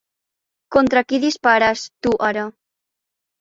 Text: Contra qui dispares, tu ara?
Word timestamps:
Contra 0.75 1.03
qui 1.13 1.19
dispares, 1.25 1.85
tu 2.07 2.15
ara? 2.31 2.47